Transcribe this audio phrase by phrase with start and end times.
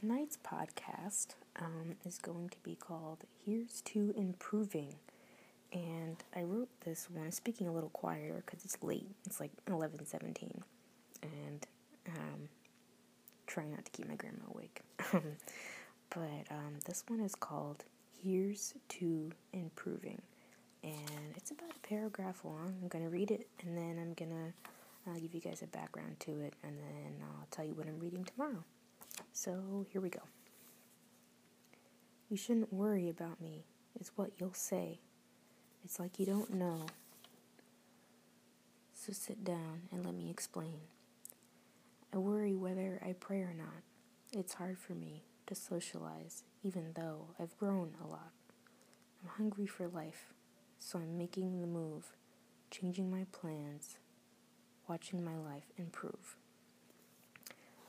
[0.00, 4.96] tonight's podcast um, is going to be called Here's to Improving.
[5.72, 9.06] And I wrote this one, speaking a little quieter because it's late.
[9.26, 10.62] It's like 11 17.
[11.22, 11.66] And
[12.08, 12.48] um,
[13.46, 14.80] trying not to keep my grandma awake.
[15.12, 17.84] but um, this one is called
[18.20, 20.20] Here's to Improving.
[20.82, 22.74] And it's about a paragraph long.
[22.82, 25.66] I'm going to read it and then I'm going to uh, give you guys a
[25.68, 28.64] background to it and then I'll tell you what I'm reading tomorrow.
[29.42, 30.20] So here we go.
[32.28, 33.64] You shouldn't worry about me,
[33.98, 35.00] is what you'll say.
[35.82, 36.84] It's like you don't know.
[38.92, 40.80] So sit down and let me explain.
[42.12, 43.82] I worry whether I pray or not.
[44.30, 48.32] It's hard for me to socialize, even though I've grown a lot.
[49.22, 50.34] I'm hungry for life,
[50.78, 52.14] so I'm making the move,
[52.70, 53.96] changing my plans,
[54.86, 56.36] watching my life improve.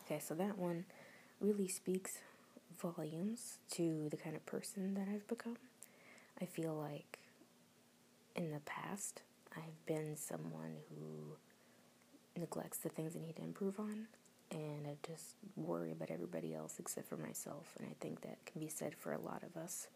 [0.06, 0.86] Okay, so that one
[1.42, 2.20] really speaks
[2.80, 5.58] volumes to the kind of person that I've become.
[6.40, 7.20] I feel like
[8.36, 9.22] in the past,
[9.56, 14.08] I've been someone who neglects the things I need to improve on,
[14.52, 18.62] and I just worry about everybody else except for myself, and I think that can
[18.62, 19.88] be said for a lot of us.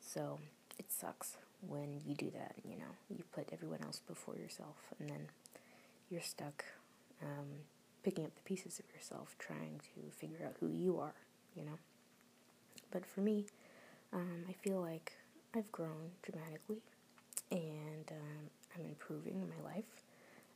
[0.00, 0.38] So
[0.78, 5.08] it sucks when you do that, you know, you put everyone else before yourself, and
[5.08, 5.28] then
[6.10, 6.64] you're stuck
[7.22, 7.48] um,
[8.04, 11.14] picking up the pieces of yourself, trying to figure out who you are,
[11.56, 11.78] you know.
[12.90, 13.46] But for me,
[14.12, 15.12] um, I feel like
[15.56, 16.82] I've grown dramatically
[17.50, 20.02] and um, I'm improving my life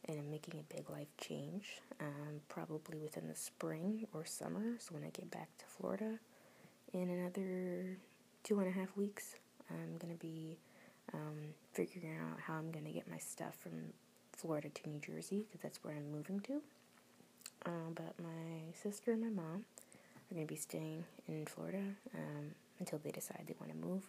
[0.09, 4.77] and I'm making a big life change, um, probably within the spring or summer.
[4.79, 6.19] So when I get back to Florida
[6.93, 7.97] in another
[8.45, 9.35] two and a half weeks,
[9.71, 10.59] I'm going to be
[11.13, 13.73] um, figuring out how I'm going to get my stuff from
[14.33, 16.63] Florida to New Jersey because that's where I'm moving to.
[17.69, 19.65] Uh, but my sister and my mom
[20.31, 21.83] are going to be staying in Florida
[22.15, 24.05] um, until they decide they want to move.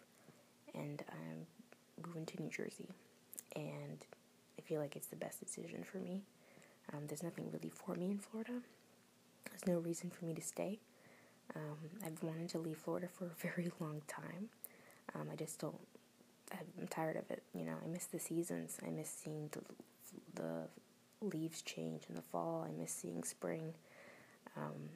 [0.73, 2.87] And I'm moving to New Jersey.
[3.55, 4.05] And
[4.57, 6.21] I feel like it's the best decision for me.
[6.93, 8.61] Um, there's nothing really for me in Florida.
[9.49, 10.79] There's no reason for me to stay.
[11.55, 14.49] Um, I've wanted to leave Florida for a very long time.
[15.15, 15.79] Um, I just don't.
[16.51, 17.43] I'm tired of it.
[17.53, 18.77] You know, I miss the seasons.
[18.85, 19.61] I miss seeing the
[20.33, 20.67] the
[21.21, 22.65] leaves change in the fall.
[22.67, 23.73] I miss seeing spring.
[24.57, 24.89] Um,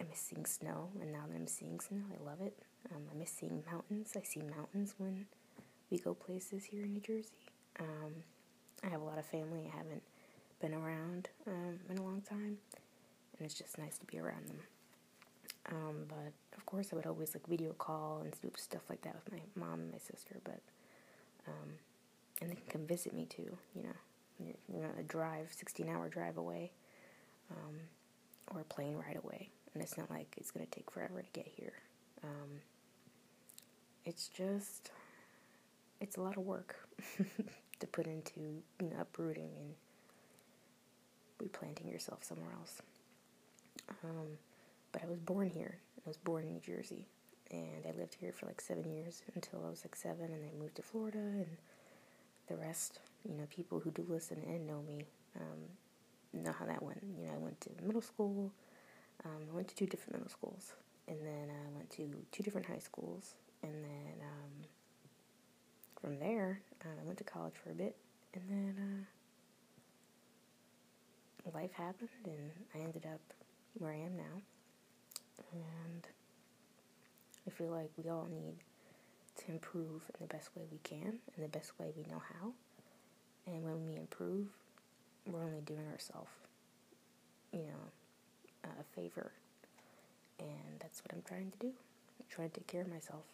[0.00, 2.56] I miss seeing snow, and now that I'm seeing snow, I love it.
[2.94, 4.12] Um, I miss seeing mountains.
[4.16, 5.26] I see mountains when
[5.90, 7.30] we go places here in New Jersey.
[7.78, 8.12] Um,
[8.82, 10.02] I have a lot of family I haven't
[10.60, 12.58] been around um, in a long time,
[13.38, 14.60] and it's just nice to be around them.
[15.70, 19.14] Um, but of course, I would always like video call and do stuff like that
[19.14, 20.36] with my mom and my sister.
[20.44, 20.60] But
[21.46, 21.70] um,
[22.40, 23.56] and they can come visit me too.
[23.74, 23.96] You know,
[24.40, 26.72] you know, a drive, 16 hour drive away,
[27.50, 27.74] um,
[28.52, 29.50] or a plane ride away.
[29.72, 31.72] And it's not like it's going to take forever to get here.
[32.22, 32.60] Um,
[34.04, 34.90] it's just,
[36.00, 36.76] it's a lot of work
[37.80, 38.40] to put into
[38.80, 39.74] you know, uprooting and
[41.40, 42.80] replanting yourself somewhere else.
[44.04, 44.38] Um,
[44.92, 45.78] but I was born here.
[46.04, 47.06] I was born in New Jersey.
[47.50, 50.58] And I lived here for like seven years until I was like seven, and I
[50.58, 51.56] moved to Florida, and
[52.48, 52.98] the rest
[53.28, 55.04] you know, people who do listen and know me
[55.36, 57.02] um, know how that went.
[57.18, 58.52] You know, I went to middle school.
[59.24, 60.72] Um, I went to two different middle schools,
[61.08, 64.64] and then I went to two different high schools, and then um,
[66.00, 67.96] from there uh, I went to college for a bit,
[68.34, 69.06] and then
[71.46, 73.20] uh, life happened, and I ended up
[73.78, 74.42] where I am now,
[75.52, 76.06] and
[77.46, 78.54] I feel like we all need
[79.36, 82.52] to improve in the best way we can, in the best way we know how.
[83.46, 84.46] And when we improve,
[85.26, 86.30] we're only doing ourselves,
[87.52, 89.32] you know, a favor.
[90.38, 91.66] And that's what I'm trying to do.
[91.68, 93.24] I'm trying to take care of myself.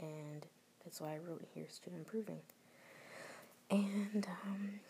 [0.00, 0.46] And
[0.84, 2.40] that's why I wrote Here's to Improving.
[3.70, 4.80] And um,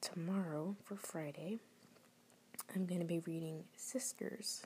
[0.00, 1.58] tomorrow, for Friday,
[2.74, 4.62] I'm going to be reading Sisters.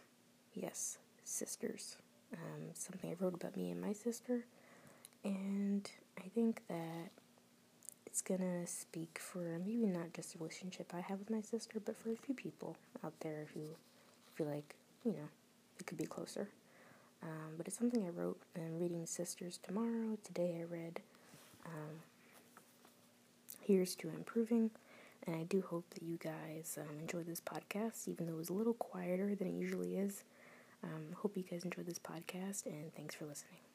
[0.54, 1.96] Yes, Sisters.
[2.32, 4.44] Um, something I wrote about me and my sister.
[5.24, 5.88] And
[6.18, 7.10] I think that
[8.08, 11.94] it's gonna speak for maybe not just a relationship I have with my sister, but
[11.94, 13.60] for a few people out there who
[14.34, 14.74] feel like,
[15.04, 15.28] you know,
[15.78, 16.48] it could be closer.
[17.22, 18.38] Um, but it's something I wrote.
[18.56, 20.16] I'm reading Sisters tomorrow.
[20.24, 21.00] Today I read
[21.66, 22.00] um,
[23.60, 24.70] Here's to Improving.
[25.26, 28.48] And I do hope that you guys um, enjoy this podcast, even though it was
[28.48, 30.22] a little quieter than it usually is.
[30.82, 33.67] Um, hope you guys enjoyed this podcast, and thanks for listening.